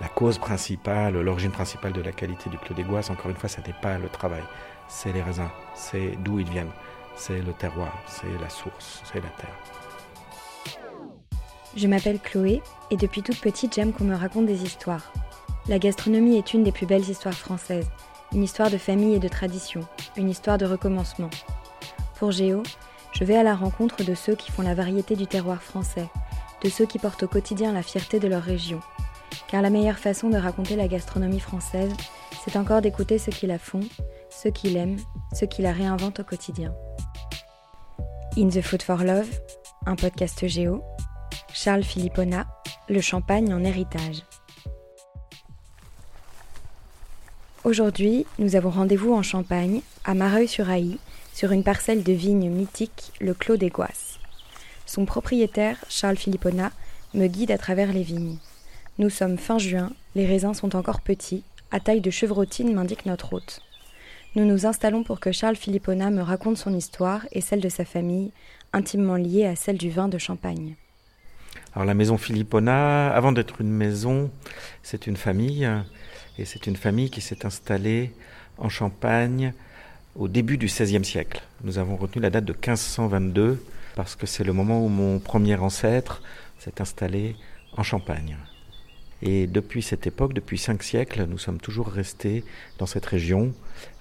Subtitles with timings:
[0.00, 3.48] la cause principale, l'origine principale de la qualité du Clos des Goisses, encore une fois,
[3.48, 4.42] ce n'est pas le travail,
[4.88, 6.72] c'est les raisins, c'est d'où ils viennent,
[7.16, 9.56] c'est le terroir, c'est la source, c'est la terre.
[11.76, 15.12] Je m'appelle Chloé et depuis toute petite j'aime qu'on me raconte des histoires.
[15.68, 17.90] La gastronomie est une des plus belles histoires françaises,
[18.32, 19.82] une histoire de famille et de tradition,
[20.16, 21.30] une histoire de recommencement.
[22.18, 22.62] Pour Géo,
[23.12, 26.08] je vais à la rencontre de ceux qui font la variété du terroir français,
[26.64, 28.80] de ceux qui portent au quotidien la fierté de leur région,
[29.48, 31.92] car la meilleure façon de raconter la gastronomie française,
[32.44, 33.80] c'est encore d'écouter ceux qui la font,
[34.30, 34.98] ceux qui l'aiment,
[35.34, 36.74] ceux qui la réinventent au quotidien.
[38.36, 39.28] In the Food for Love,
[39.86, 40.82] un podcast géo,
[41.52, 42.46] Charles Philippona,
[42.88, 44.22] le champagne en héritage.
[47.64, 50.98] Aujourd'hui, nous avons rendez-vous en Champagne, à Mareuil-sur-Ailly,
[51.34, 54.18] sur une parcelle de vignes mythique, le Clos des Goisses.
[54.86, 56.72] Son propriétaire, Charles Philippona,
[57.14, 58.38] me guide à travers les vignes.
[58.98, 63.32] Nous sommes fin juin, les raisins sont encore petits, à taille de chevrotine m'indique notre
[63.32, 63.62] hôte.
[64.36, 67.84] Nous nous installons pour que Charles Philippona me raconte son histoire et celle de sa
[67.84, 68.32] famille,
[68.72, 70.74] intimement liée à celle du vin de Champagne.
[71.74, 74.30] Alors la maison Philippona, avant d'être une maison,
[74.82, 75.68] c'est une famille,
[76.38, 78.12] et c'est une famille qui s'est installée
[78.58, 79.52] en Champagne
[80.16, 81.42] au début du XVIe siècle.
[81.62, 85.56] Nous avons retenu la date de 1522 parce que c'est le moment où mon premier
[85.56, 86.22] ancêtre
[86.58, 87.36] s'est installé
[87.76, 88.36] en Champagne.
[89.22, 92.42] Et depuis cette époque, depuis cinq siècles, nous sommes toujours restés
[92.78, 93.52] dans cette région,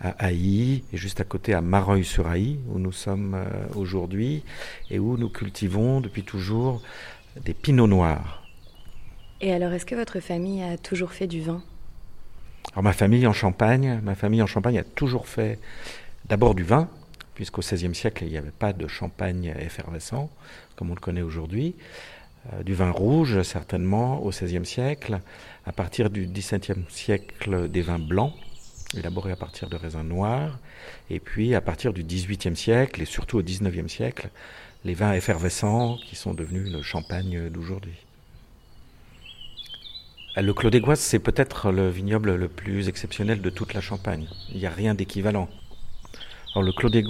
[0.00, 4.44] à Haï, et juste à côté à Mareuil-sur-Haï, où nous sommes euh, aujourd'hui,
[4.90, 6.82] et où nous cultivons depuis toujours
[7.44, 8.44] des pinots noirs.
[9.40, 11.62] Et alors, est-ce que votre famille a toujours fait du vin?
[12.72, 15.58] Alors, ma famille en Champagne, ma famille en Champagne a toujours fait
[16.28, 16.88] d'abord du vin,
[17.34, 20.30] puisqu'au XVIe siècle, il n'y avait pas de champagne effervescent,
[20.76, 21.76] comme on le connaît aujourd'hui.
[22.52, 25.20] Euh, du vin rouge, certainement, au XVIe siècle.
[25.66, 28.32] À partir du XVIIe siècle, des vins blancs,
[28.96, 30.58] élaborés à partir de raisins noirs.
[31.10, 34.30] Et puis, à partir du XVIIIe siècle, et surtout au XIXe siècle,
[34.84, 37.96] les vins effervescents qui sont devenus le champagne d'aujourd'hui.
[40.36, 44.28] Euh, le Clos des c'est peut-être le vignoble le plus exceptionnel de toute la Champagne.
[44.50, 45.48] Il n'y a rien d'équivalent.
[46.56, 47.04] Le Clos des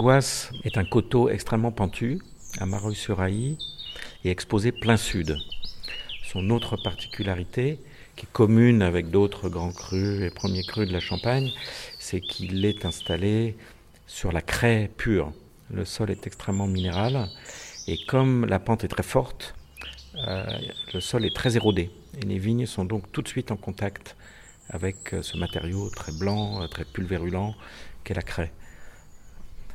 [0.63, 2.19] est un coteau extrêmement pentu,
[2.59, 3.57] à Mareuil-sur-Ailly,
[4.23, 5.37] et exposé plein sud.
[6.23, 7.79] Son autre particularité,
[8.15, 11.51] qui est commune avec d'autres grands crus et premiers crus de la Champagne,
[11.97, 13.55] c'est qu'il est installé
[14.07, 15.31] sur la craie pure.
[15.71, 17.29] Le sol est extrêmement minéral
[17.87, 19.55] et comme la pente est très forte,
[20.27, 20.45] euh,
[20.93, 21.91] le sol est très érodé
[22.21, 24.15] et les vignes sont donc tout de suite en contact
[24.69, 27.55] avec euh, ce matériau très blanc, euh, très pulvérulent
[28.03, 28.51] qu'est la craie.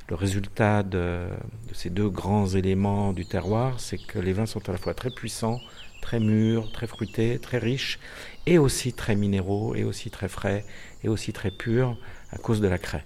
[0.09, 1.28] Le résultat de,
[1.72, 5.10] ces deux grands éléments du terroir, c'est que les vins sont à la fois très
[5.10, 5.60] puissants,
[6.03, 7.98] très mûrs, très fruités, très riches,
[8.44, 10.66] et aussi très minéraux, et aussi très frais,
[11.03, 11.97] et aussi très purs
[12.31, 13.04] à cause de la craie.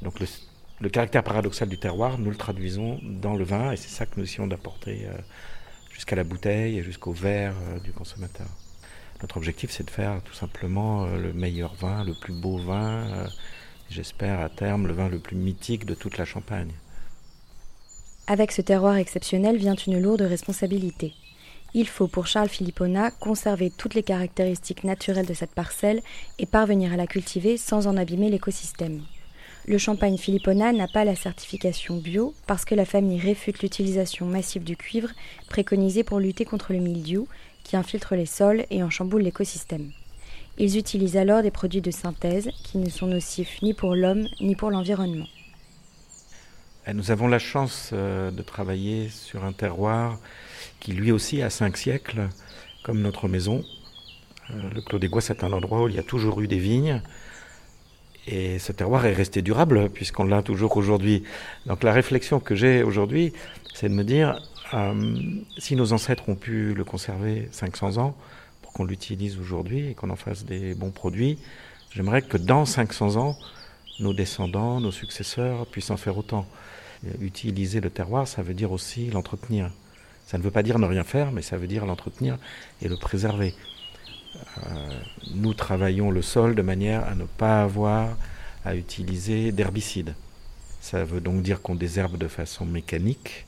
[0.00, 0.18] Donc
[0.80, 4.12] le, caractère paradoxal du terroir, nous le traduisons dans le vin, et c'est ça que
[4.16, 5.18] nous essayons d'apporter euh,
[5.92, 8.46] jusqu'à la bouteille et jusqu'au verre euh, du consommateur.
[9.20, 13.28] Notre objectif, c'est de faire tout simplement euh, le meilleur vin, le plus beau vin
[13.90, 16.72] j'espère à terme le vin le plus mythique de toute la Champagne.
[18.26, 21.12] Avec ce terroir exceptionnel vient une lourde responsabilité.
[21.74, 26.02] Il faut pour Charles Philippona conserver toutes les caractéristiques naturelles de cette parcelle
[26.38, 29.02] et parvenir à la cultiver sans en abîmer l'écosystème.
[29.66, 34.62] Le champagne Philippona n'a pas la certification bio parce que la famille réfute l'utilisation massive
[34.62, 35.10] du cuivre
[35.48, 37.26] préconisé pour lutter contre le mildiou
[37.64, 39.90] qui infiltre les sols et en chamboule l'écosystème.
[40.56, 44.54] Ils utilisent alors des produits de synthèse qui ne sont nocifs ni pour l'homme ni
[44.54, 45.26] pour l'environnement.
[46.86, 50.18] Eh, nous avons la chance euh, de travailler sur un terroir
[50.80, 52.28] qui lui aussi a cinq siècles,
[52.84, 53.64] comme notre maison.
[54.50, 56.58] Euh, le Clos des Gois, c'est un endroit où il y a toujours eu des
[56.58, 57.00] vignes.
[58.26, 61.24] Et ce terroir est resté durable, puisqu'on l'a toujours aujourd'hui.
[61.66, 63.32] Donc la réflexion que j'ai aujourd'hui,
[63.74, 64.40] c'est de me dire,
[64.72, 65.14] euh,
[65.58, 68.16] si nos ancêtres ont pu le conserver 500 ans,
[68.74, 71.38] qu'on l'utilise aujourd'hui et qu'on en fasse des bons produits.
[71.92, 73.38] J'aimerais que dans 500 ans,
[74.00, 76.46] nos descendants, nos successeurs puissent en faire autant.
[77.20, 79.70] Utiliser le terroir, ça veut dire aussi l'entretenir.
[80.26, 82.38] Ça ne veut pas dire ne rien faire, mais ça veut dire l'entretenir
[82.82, 83.54] et le préserver.
[84.36, 85.00] Euh,
[85.34, 88.16] nous travaillons le sol de manière à ne pas avoir
[88.64, 90.14] à utiliser d'herbicides.
[90.80, 93.46] Ça veut donc dire qu'on désherbe de façon mécanique.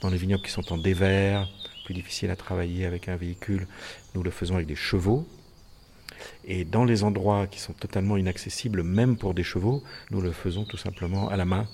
[0.00, 1.48] Dans les vignobles qui sont en dévers,
[1.84, 3.66] plus difficile à travailler avec un véhicule,
[4.14, 5.26] nous le faisons avec des chevaux.
[6.44, 10.64] Et dans les endroits qui sont totalement inaccessibles, même pour des chevaux, nous le faisons
[10.64, 11.66] tout simplement à la main,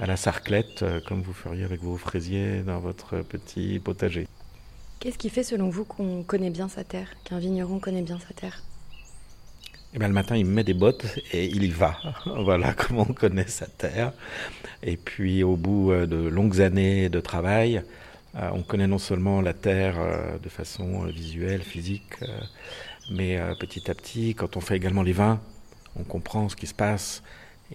[0.00, 4.26] à la sarclette, euh, comme vous feriez avec vos fraisiers dans votre petit potager.
[5.00, 8.34] Qu'est-ce qui fait selon vous qu'on connaît bien sa terre, qu'un vigneron connaît bien sa
[8.34, 8.62] terre?
[9.94, 11.96] Et bien, le matin, il met des bottes et il y va.
[12.26, 14.12] voilà comment on connaît sa terre.
[14.82, 17.82] Et puis, au bout euh, de longues années de travail,
[18.52, 22.14] on connaît non seulement la terre euh, de façon visuelle, physique,
[23.10, 25.40] mais petit à petit, quand on fait également les vins,
[25.98, 27.22] on comprend ce qui se passe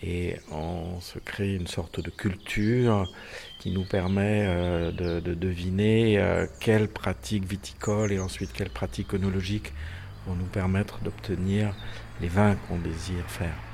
[0.02, 3.12] et on se crée une sorte de culture
[3.60, 4.46] qui nous permet
[4.92, 6.24] de, de, deviner
[6.60, 9.74] quelles pratiques viticoles et ensuite quelles pratiques œnologiques
[10.28, 11.76] vont nous permettre d'obtenir
[12.22, 13.73] les vins qu'on désire faire.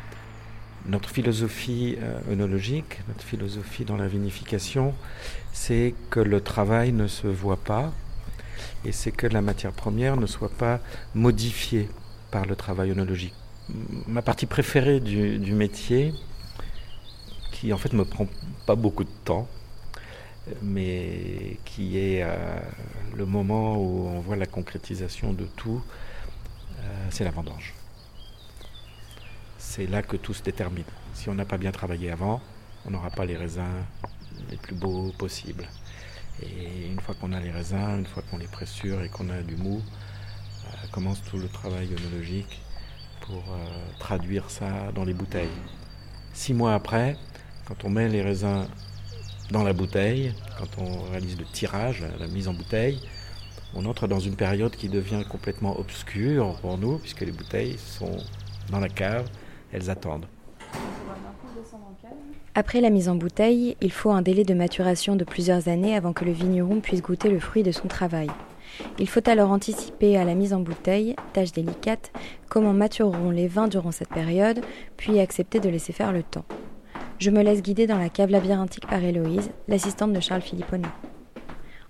[0.90, 4.96] Notre philosophie euh, œnologique, notre philosophie dans la vinification,
[5.54, 7.94] c'est que le travail ne se voit pas
[8.84, 10.80] et c'est que la matière première ne soit pas
[11.14, 11.88] modifiée
[12.32, 13.36] par le travail œnologique.
[14.08, 16.12] Ma partie préférée du, métier,
[17.52, 18.26] qui en fait me prend
[18.66, 19.48] pas beaucoup de temps,
[20.64, 22.60] mais qui est euh,
[23.16, 25.84] le moment où on voit la concrétisation de tout,
[26.80, 27.76] euh, c'est la vendange
[29.70, 30.84] c'est là que tout se détermine.
[31.14, 32.42] Si on n'a pas bien travaillé avant,
[32.88, 33.84] on n'aura pas les raisins
[34.50, 35.68] les plus beaux possibles.
[36.42, 39.44] Et une fois qu'on a les raisins, une fois qu'on les pressure et qu'on a
[39.44, 39.80] du mou,
[40.66, 42.64] euh, commence tout le travail œnologique
[43.22, 43.68] pour euh,
[44.00, 45.60] traduire ça dans les bouteilles.
[46.34, 47.16] Six mois après,
[47.66, 48.66] quand on met les raisins
[49.52, 53.00] dans la bouteille, quand on réalise le tirage, la mise en bouteille,
[53.76, 58.18] on entre dans une période qui devient complètement obscure pour nous, puisque les bouteilles sont
[58.72, 59.30] dans la cave
[59.72, 60.26] elles attendent.
[62.56, 66.14] Après la mise en bouteille, il faut un délai de maturation de plusieurs années avant
[66.14, 68.30] que le vigneron puisse goûter le fruit de son travail.
[68.98, 72.12] Il faut alors anticiper à la mise en bouteille, tâche délicate,
[72.50, 74.62] comment matureront les vins durant cette période,
[74.98, 76.46] puis accepter de laisser faire le temps.
[77.20, 80.88] Je me laisse guider dans la cave labyrinthique par Héloïse, l'assistante de Charles Philipponi.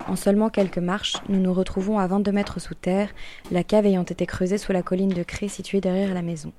[0.08, 3.10] En seulement quelques marches, nous nous retrouvons à 22 mètres sous terre,
[3.52, 6.52] la cave ayant été creusée sous la colline de craie située derrière la maison.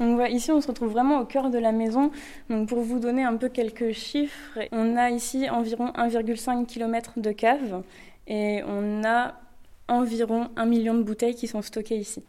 [0.00, 2.10] Ici on se retrouve vraiment au cœur de la maison.
[2.50, 7.30] Donc pour vous donner un peu quelques chiffres, on a ici environ 1,5 km de
[7.30, 7.82] cave
[8.26, 9.34] et on a
[9.86, 12.22] environ 1 million de bouteilles qui sont stockées ici.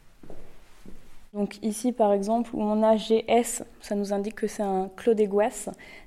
[1.34, 5.16] Donc ici par exemple où on a GS, ça nous indique que c'est un Clos
[5.16, 5.28] des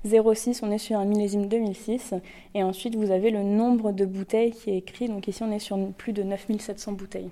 [0.04, 2.14] 06 on est sur un millésime 2006
[2.54, 5.58] et ensuite vous avez le nombre de bouteilles qui est écrit, donc ici on est
[5.58, 7.30] sur plus de 9700 bouteilles.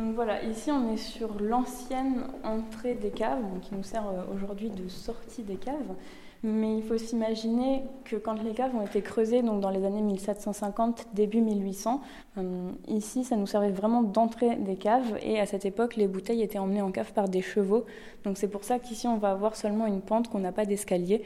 [0.00, 4.70] Donc voilà, ici on est sur l'ancienne entrée des caves, qui nous sert euh, aujourd'hui
[4.70, 5.94] de sortie des caves.
[6.42, 10.00] Mais il faut s'imaginer que quand les caves ont été creusées, donc dans les années
[10.00, 12.00] 1750, début 1800,
[12.38, 16.40] euh, ici ça nous servait vraiment d'entrée des caves et à cette époque les bouteilles
[16.40, 17.84] étaient emmenées en cave par des chevaux.
[18.24, 21.22] Donc c'est pour ça qu'ici on va avoir seulement une pente, qu'on n'a pas d'escalier.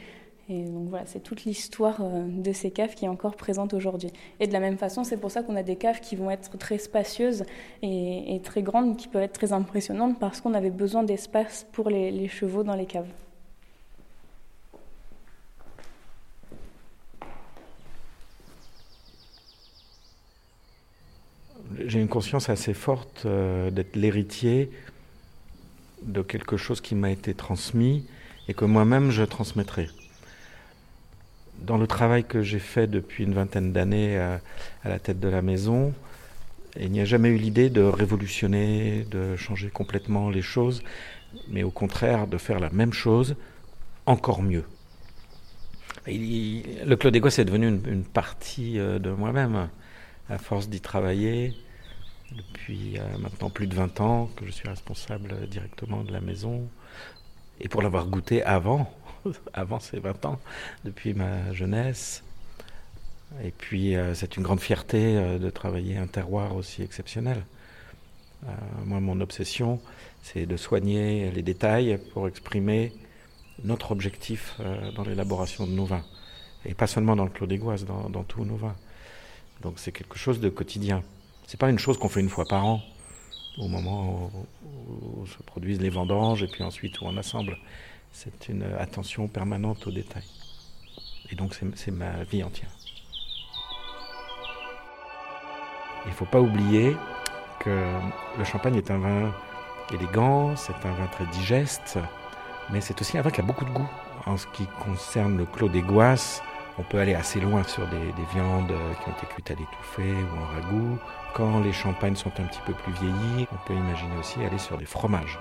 [0.51, 4.11] Et donc voilà, c'est toute l'histoire euh, de ces caves qui est encore présente aujourd'hui.
[4.41, 6.59] Et de la même façon, c'est pour ça qu'on a des caves qui vont être
[6.59, 7.45] très spacieuses
[7.83, 12.29] et, très grandes, qui peuvent être très impressionnantes parce qu'on avait besoin d'espace pour les,
[12.29, 13.09] chevaux dans les caves.
[21.87, 24.71] J'ai une conscience assez forte euh, d'être l'héritier
[26.03, 28.05] de quelque chose qui m'a été transmis
[28.49, 29.89] et que moi-même je transmettrai
[31.65, 34.41] dans le travail que j'ai fait depuis une vingtaine d'années à,
[34.85, 35.93] la tête de la maison,
[36.79, 40.83] il n'y a jamais eu l'idée de révolutionner, de changer complètement les choses,
[41.49, 43.37] mais au contraire de faire la même chose
[44.07, 44.65] encore mieux.
[46.07, 49.69] le Clos des Gosses est devenu une, partie euh, de moi-même,
[50.29, 51.55] à force d'y travailler
[52.33, 56.69] depuis euh, maintenant plus de 20 ans que je suis responsable directement de la maison,
[57.61, 58.93] et pour l'avoir goûté avant,
[59.53, 60.39] avant ces 20 ans,
[60.85, 62.23] depuis ma jeunesse.
[63.43, 67.45] Et puis, euh, c'est une grande fierté euh, de travailler un terroir aussi exceptionnel.
[68.45, 68.53] Euh,
[68.85, 69.81] moi, mon obsession,
[70.23, 72.93] c'est de soigner les détails pour exprimer
[73.63, 74.59] notre objectif
[74.97, 76.05] dans l'élaboration de nos vins.
[76.65, 78.75] Et pas seulement dans le Clos d'Égoise, dans, dans tous nos vins.
[79.63, 81.03] Donc, c'est quelque chose de quotidien.
[81.47, 82.83] C'est pas une chose qu'on fait une fois par an,
[83.59, 84.31] au moment
[84.67, 87.57] où se produisent les vendanges et puis ensuite où on assemble
[88.15, 90.23] c'est une attention permanente aux détails.
[91.31, 92.71] Et donc c'est ma vie entière.
[96.07, 96.97] Il ne faut pas oublier
[97.59, 97.85] que
[98.39, 99.35] le champagne est un vin
[99.93, 101.99] élégant, c'est un vin très digeste,
[102.71, 103.89] mais c'est aussi un vin qui a beaucoup de goût.
[104.27, 106.41] En ce qui concerne le Clos des Goisses,
[106.79, 110.15] on peut aller assez loin sur des, des, viandes qui ont été cuites à l'étouffée
[110.15, 110.99] ou en ragoût.
[111.35, 114.79] Quand les champagnes sont un petit peu plus vieillis, on peut imaginer aussi aller sur
[114.79, 115.39] des fromages.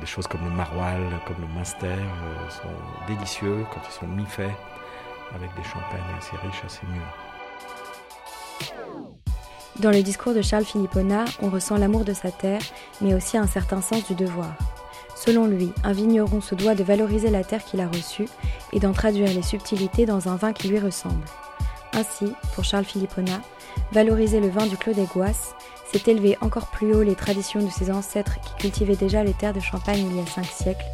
[0.00, 4.50] Des choses comme le maroilles, comme le minster euh, sont délicieux quand ils sont mi-faits
[5.34, 7.28] avec des champagnes assez riches, assez mûrs.
[9.80, 12.60] Dans le discours de Charles Philippona, on ressent l'amour de sa terre,
[13.00, 14.52] mais aussi un certain sens du devoir.
[15.14, 18.28] Selon lui, un vigneron se doit de valoriser la terre qu'il a reçue
[18.72, 21.24] et d'en traduire les subtilités dans un vin qui lui ressemble.
[21.92, 23.40] Ainsi, pour Charles Philippona,
[23.92, 25.54] valoriser le vin du Clos des Goisses,
[25.92, 29.54] c'est élever encore plus haut les traditions de ses ancêtres qui cultivaient déjà les terres
[29.54, 30.84] de Champagne il y a cinq siècles,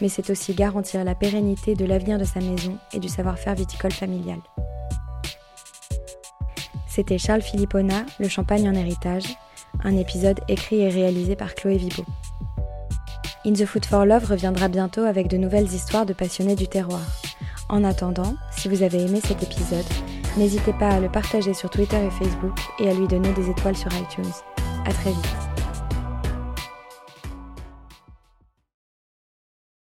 [0.00, 3.92] mais c'est aussi garantir la pérennité de l'avenir de sa maison et du savoir-faire viticole
[3.92, 4.38] familial.
[6.86, 9.24] C'était Charles Philippona, Le Champagne en héritage,
[9.82, 12.04] un épisode écrit et réalisé par Chloé Vibo.
[13.46, 17.00] In the Food for Love reviendra bientôt avec de nouvelles histoires de passionnés du terroir.
[17.68, 19.86] En attendant, si vous avez aimé cet épisode,
[20.36, 23.76] n'hésitez pas à le partager sur Twitter et Facebook et à lui donner des étoiles
[23.76, 24.32] sur iTunes.
[24.84, 25.41] À très vite.